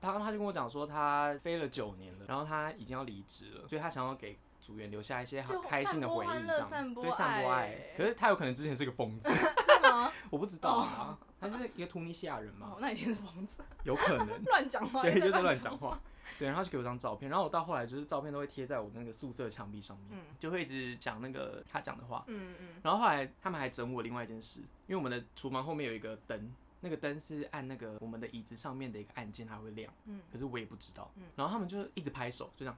[0.01, 7.75] 他他就跟我讲说他飞了九年了，然后他已经要离职了，所以他想要给组员留下一些就好开心的回忆，这样对散播爱。
[7.97, 9.27] 可是他有可能之前是个疯子，
[9.67, 10.13] 真的吗？
[10.29, 14.45] 我不知道啊，他是一个突尼西亚人嘛哦，，那一定是疯子， 有可能。
[14.45, 15.01] 乱讲话。
[15.01, 15.77] 对，就是乱讲。
[15.79, 15.99] 话。
[16.39, 22.23] 对，然后他就给我张照片，然后我到后来就是照片都会贴在我那个宿舍墙壁上面，嗯就会一直讲那个他讲的话。
[22.27, 29.91] 嗯嗯然后后来他们还整我另外一件事，因为我们的厨房后面有一个灯，那个灯是按那个我们的椅子上面的一个按键，它会亮。
[30.05, 31.23] 嗯可是我也不知道嗯。
[31.35, 32.77] 然后他们就一直拍手，就这样。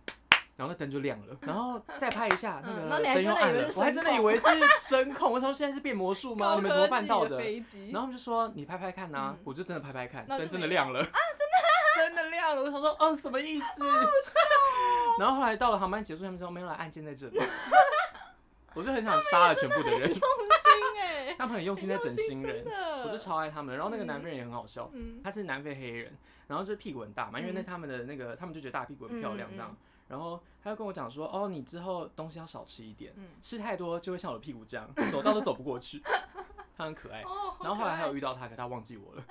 [0.61, 4.43] 然后那灯就亮了，然后再拍一下， 那嗯个灯又暗了我还真的以为是
[4.79, 5.33] 声控。
[5.33, 6.53] 我说现在是变魔术吗？
[6.57, 7.39] 你们怎么办到的？
[7.91, 11.05] 然后他们就说你拍拍看呐、嗯我就真的拍拍看，灯真的亮了啊，
[11.97, 12.61] 真的 真的亮了。
[12.63, 13.65] 我想说哦什么意思？
[15.19, 17.41] 然后后来到了航班结束，他们说没有了，按键在这里。
[18.75, 20.21] 我就很想杀了全部的人，用心
[21.01, 22.63] 哎，他们很用心在整新人
[23.03, 23.75] 我就超爱他们。
[23.75, 26.15] 然后那个南非人也很好笑，嗯他是南非黑人，
[26.49, 29.75] 然后就是屁股很大嘛，因为那他们的那个，他们就觉得大屁股很漂亮这样。
[30.11, 36.03] 然后他就跟我讲说，哦，你之后东西要少吃一点，嗯吃太多就会像我的屁股这样， 走道都走不过去。
[36.77, 37.23] 他很可爱。
[37.23, 39.25] 哦，然后后来还有遇，到他，可他忘记我了。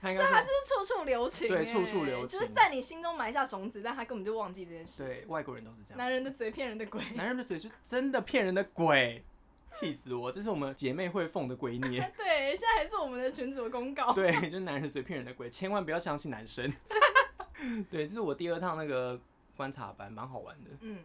[0.00, 5.04] 他应该说所以他就是处处留情欸，对处处留情就是在你心中埋下种子，但他根本就忘记这件事。
[5.04, 7.00] 对外国人都是这样，男人的嘴骗人的鬼。
[7.14, 9.22] 男人的嘴是真的骗人的鬼，
[9.70, 10.32] 气死我！
[10.32, 11.90] 这是我们姐妹会奉的圭臬。
[12.16, 14.12] 对，现在还是我们的群主的公告。
[14.12, 16.72] 对，就是男人的嘴骗人的鬼，千万不要相信男生。
[17.88, 19.20] 对，这是我第二趟那个
[19.62, 20.70] 观察班，蛮好玩的。
[20.80, 20.98] 嗯，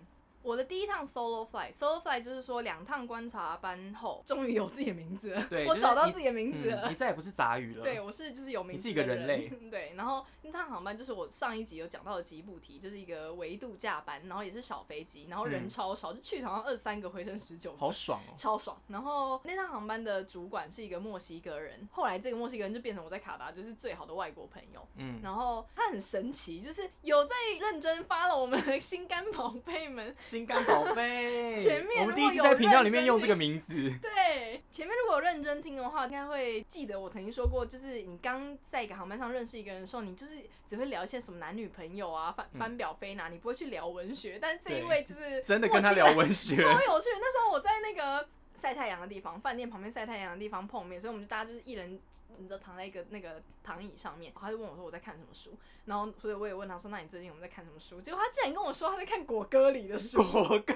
[0.47, 5.45] 我的第一趟 solo flight，solo flight 就是说两趟观察班后，终于有自己的名字了。
[5.49, 6.83] 对 我找到自己的名字了。
[6.85, 7.83] 嗯，你再也不是杂鱼了。
[7.83, 17.77] 对，我是就是有名字你是一个人类 对，然后那趟航班就是我上一集有讲到的吉布提，就是一个维度假班，然后也是小飞机，然后人嗯超少，就去好像二十三个，回程十九个。
[17.77, 18.31] 好爽哦。
[18.37, 18.81] 超爽。
[18.87, 24.87] 然后那趟航班的主管是一个墨西哥人，后来这个墨西哥人就变成我在卡达就是最好的外国朋友。
[24.95, 31.55] 嗯，然后他很神奇，就是有在认真发了我们的心肝宝贝们，心肝宝贝。
[31.57, 33.73] 前面我们第一次在频道里面用这个名字。
[33.99, 40.35] 对，前面如果有认真听的话，应该会记得我曾经说过，就是你刚在一个航班上认识一个人的时候，你就是
[40.67, 44.37] 只会聊一些什么男女朋友啊、班班表飞哪，你不会去聊文学。
[44.39, 47.09] 但是这一位就是真的跟他聊文学超有趣。
[47.19, 51.99] 那时候我在那个晒太阳的地方，饭店旁边晒太阳的地方碰面，所以我们就大家就是一人，
[52.39, 58.01] 你知道躺在一个那个躺椅上面，他就问我说我在看什么书，然后所以我也问他说，那你最近有没有在看什么书？
[58.01, 60.73] 结果他竟然跟我说他在看果戈里的书，果戈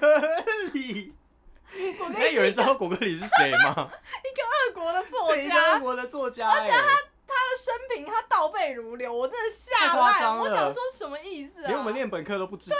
[0.73, 1.13] 里，
[1.97, 3.73] 果戈那 有人知道果戈里是谁吗？
[4.21, 6.77] 一个俄国的作家俄，国的作家、而且，他
[7.25, 10.19] 他的生平他倒背如流，我真的吓太夸烂。
[10.19, 11.67] 张了我想说什么意思啊？
[11.67, 12.77] 连我们练本科都不知道。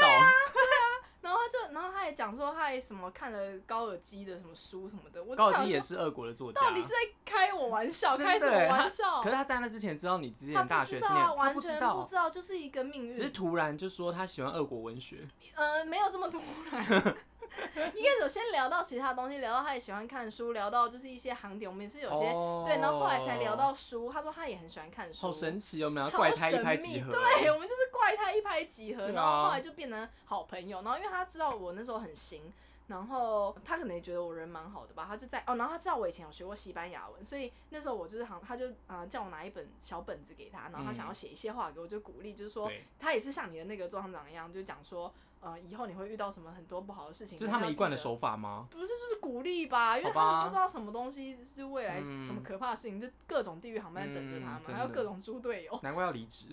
[1.74, 9.22] 然后他也讲说，他还什么看了高尔基的什么书什么的，我就高尔想，基也是俄国的作家，到底是在开我玩笑，真开什么玩笑？
[9.22, 13.34] 可是他在那之前知道你之他前大不知道啊，学是念，他完全不知道，知道，就是一个命运只是运。
[13.34, 15.28] 突然就说他喜欢俄国文学。
[15.56, 16.40] 呃，没有这么突
[16.72, 17.16] 然。
[17.96, 24.12] 一开始我先聊到其他东西，聊到他也喜欢看书，聊到就是一些航点，我们也是有些、哦对，然后后来才聊到书。
[24.12, 27.12] 他说他也很喜欢看书，好神奇哦，我们超怪胎一神秘，拍即合。
[27.12, 30.82] 对，我们就是怪胎一拍即合，啊然后后来就变成好朋友。
[30.82, 32.52] 然后因为他知道我那时候很行，
[32.88, 48.16] 然后他可能也觉得我人蛮好的吧，他就在哦，然后他知道我以前有学过西班牙文，所以那时候我就是好，他就呃叫我拿一本小本子给他，然后他想要写一些话给我，就鼓励，就是说他也是像你的那个做行长一样，就讲说呃以后你会遇到什么很多不好的事情，这是他们一贯的手。
[48.16, 48.68] 法吗？
[48.70, 55.80] 不是，就是鼓励吧，因为他们不知道什么东西，就未来嗯什么可怕的事情，就各种地狱航班等着他们，还有各种猪队友。
[55.82, 56.46] 难怪要离职。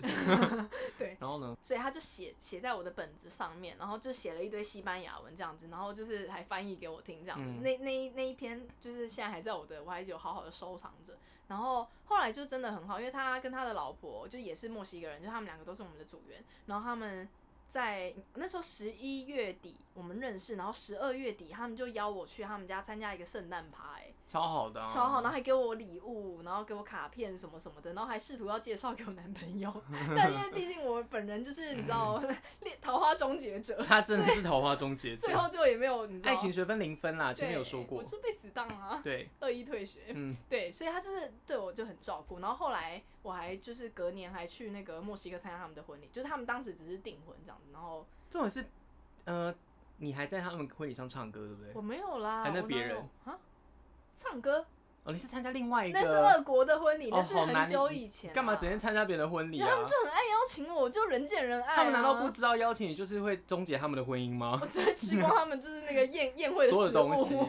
[0.97, 1.55] 对然后呢？
[1.61, 7.45] 所以他就写写在我的本子上面，然后就写了一堆西班牙文这样子，然后就是还翻译给我听这样子。
[7.45, 11.15] 嗯那那一那一篇就是现在还在我的，我还有好好的收藏着。
[11.47, 17.29] 然后后来就真的很好，因为他跟他的老婆就也是墨西哥人，就他们两个都是我们的组员，然后他们。
[17.69, 29.71] 在那时候十一月底我们认识，然后十二月底他们就邀我去他们家参加一个圣诞趴，哎，超好的、啊，超好，然后还给我礼物，然后给我卡片什么什么的，然后还试图要介绍给我男朋友，
[30.17, 32.17] 但因为毕竟我本人就是你知道，
[32.61, 38.03] 恋桃花终结者， 他真的是桃花终结者最，后就也没有你知道，爱情学分零分啦，对前面有说过我。
[38.03, 48.65] 就被死当啊，对，恶意退学，嗯，对，所以他就是对我就很照顾，然后后来我还就是隔年还去那个墨西哥参加他们的婚礼，就是他们当时只是订婚这样子，然后这种是，
[49.25, 49.53] 呃，
[49.97, 51.71] 你还在他们婚礼上唱歌，对不对？
[51.75, 53.37] 我没有啦，还那我哪有别人啊，
[54.15, 54.65] 唱歌
[55.03, 59.87] 哦，你是参加另外一个，那是俄国的婚礼，哦那是很久以前啊，干嘛整天参加别人的婚礼啊他们？
[59.87, 61.75] 就很爱邀请我，就人见人爱、啊。
[61.75, 64.67] 他们难道不知道邀请你就是会终结他们的婚姻吗我？
[64.67, 67.47] 只会吃光他们就是那个宴 宴会的所有食东西物。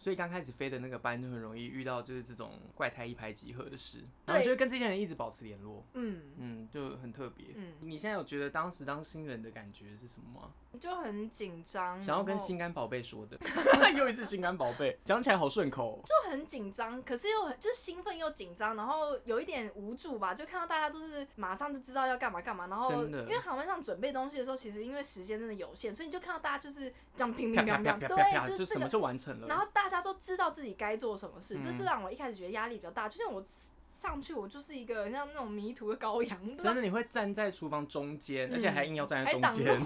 [0.00, 7.48] 所以刚开始飞的那个班就很容易遇到就是这种怪胎一拍即合的事，然后就会跟这些人一直保持联络，嗯嗯，就很特别。
[7.54, 10.50] 嗯，你现在有觉得当时当新人的感觉是什么吗？
[10.80, 13.38] 就很紧张，想要跟心肝宝贝说的，
[13.98, 16.00] 又一次心肝宝贝， 讲起来好顺口哦。
[16.06, 28.88] 就很紧张，可是又很就是兴奋又紧张，然后有一点无助吧，就看到大家都是马上就知道要干嘛干嘛，然后因为航班上准备东西的时候，其实因为时间真的有限，所以你就看到大家就是这样乒啪乒乓乓，啪啪啪啪对，啪，就是什么就这个。
[28.88, 29.48] 就完成了。
[29.48, 33.08] 然后大家都知道自己该做什么事，嗯这是让我一开始觉得压力比较大。
[33.08, 33.42] 就像我
[33.90, 39.84] 上去，我就是一个很像那种迷途的羔羊，真的，你会站在厨房中间，嗯而且还硬要站在中间 路，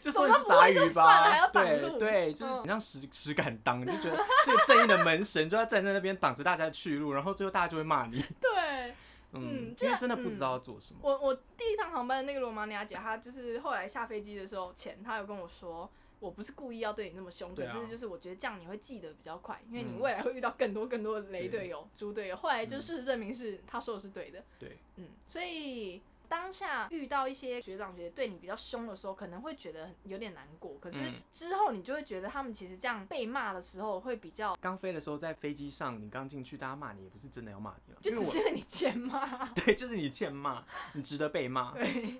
[0.00, 1.46] 就说你是杂鱼吧？
[1.52, 8.24] 对对，就是像石石敢当，你就觉得是个正义的门神，就要站在那边挡着大家的去路，然后最后大家就会骂你。
[8.40, 8.94] 对。
[9.32, 11.00] 嗯，这因为真的不知道要做什么。
[11.02, 20.00] 我我第一趟航班的那个罗马尼亚姐，她就是后来下飞机的时候前，她有跟我说，我不是故意要对你那么凶，可是就是我觉得这样你会记得比较快，因为你嗯。
[20.00, 22.36] 未来会遇到更多更多的雷队友、猪队友。
[22.36, 26.00] 后来就事实证明是他说的是对的，对，嗯，所以。
[26.28, 30.76] 当下遇到一些学长学姐对你比较凶的时候，可能会觉得有点难过。
[30.80, 39.46] 可是嗯之后你就会觉得他们其实这样被骂的时候会比较，刚飞的时候在飞机上，你刚进去，大家骂你也不是真的要骂你了，就只是你欠骂。
[39.54, 41.74] 对，就是你欠骂，你值得被骂。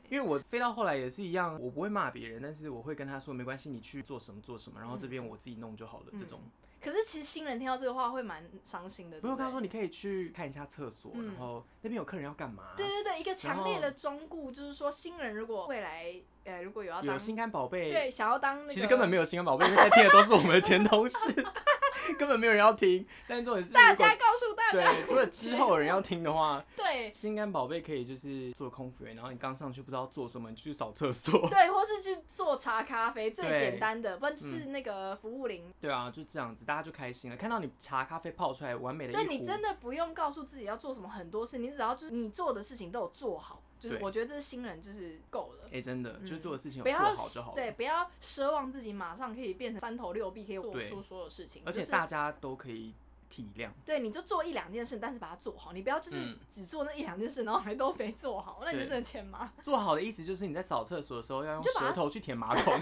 [0.09, 6.07] 因为我飞到后来也是一样，我不会骂别人，但是我会跟他说没关系，你去做什么做什么，然后这边我自己弄就好了。
[6.12, 6.40] 嗯这种，
[6.83, 9.21] 可是其实新人听到这个话会蛮伤心的。
[9.21, 12.65] 不用跟他说你可以去看一下厕所，嗯然后那边有客人要干嘛？
[12.77, 21.45] 对对对，一个强烈的忠固，就是说新人如果未来呃如果有要当有心肝宝贝，对想要当那个，其实根本没有心肝宝贝，因为在听的都是我们的前同事，
[22.19, 23.07] 根本没有人要听。
[23.27, 31.33] 但重点是，大家告诉大家，对，如果之后有人要听的话， 对心肝宝贝可以就是做空服员，然后你刚上去不知道做什么，你就去扫厕所。
[31.51, 35.73] 对，或是去做茶咖啡最简单的，不然就是那个服务铃。
[35.81, 39.13] 对啊，就这样子，大家就开心了，看到你茶咖啡泡出来完美的。
[39.13, 45.69] 对你真的不用告诉自己要做什么很多事，你只要就是你做的事情都有做好，就是我觉得这是新人就是够了。
[45.73, 47.55] 哎、真的，就是做的事情不要做好就好了。
[47.55, 51.63] 对，不要奢望自己马上可以变成三头六臂，可以做出所有事情。
[51.67, 52.94] 而且大家都可以
[53.29, 53.71] 体谅。
[53.85, 59.53] 对，你就做一两件事，但是把它做好，你不要就是嗯只做那一两件事，然后还都没做好，那你就对真的欠骂。
[59.63, 62.73] 做好的意思就是你在扫厕所的时候要用舌头去舔马桶，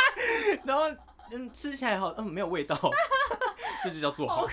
[0.64, 0.84] 然后
[1.30, 2.76] 嗯吃起来好嗯没有味道，
[3.82, 4.46] 这就叫做好，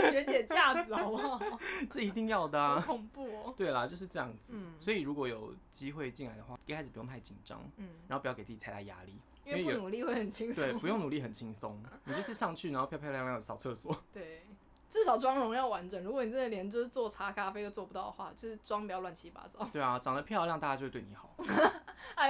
[0.00, 1.40] 学姐架子好不好？
[1.90, 2.80] 这一定要的好啊。
[2.86, 3.54] 恐怖哦。
[3.56, 4.54] 对啦，就是这样子。
[4.56, 10.64] 嗯所以如果有机会进来的话，一开始不用太紧张，嗯，然后不要给自己太大压力，因为不努力会很轻松。
[10.64, 11.82] 对，不用努力，很轻松。
[12.04, 13.96] 你就是上去，然后漂漂亮亮的扫厕所。
[14.12, 14.46] 对，
[14.88, 16.02] 至少妆容要完整。
[16.04, 19.68] 如果你真的连就是做茶咖啡都做不到的话，就是妆不要乱七八糟。
[19.72, 21.33] 对啊，长得漂亮，大家就会对你好。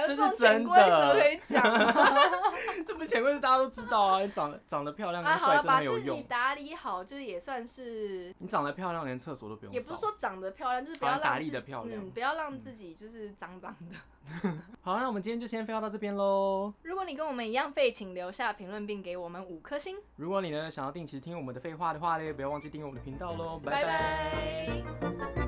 [0.05, 1.93] 这这种潜是真规则的可以讲吗。
[2.85, 6.25] 这不潜规则大家都知道啊，你长得长得漂亮跟啊，好了，把自己。
[6.27, 9.73] 打理好，就是也算是，你长得漂亮，连厕所都不用。
[9.73, 13.95] 也不是说长得漂亮，就是不要打理要让自己得漂亮嗯，不要让自己就是脏脏的。
[14.81, 16.73] 好，那我们今天就先废话到这边喽。
[16.81, 23.59] 如果你跟我们一样废，请留下评论并给我们五颗星，如果你呢想要定期听我们的废话的话呢，不要忘记订阅我们的频道喽。
[23.63, 25.44] 拜拜拜